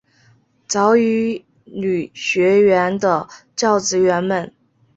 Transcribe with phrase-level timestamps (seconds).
[0.65, 4.51] 早乙女学园的教职员们。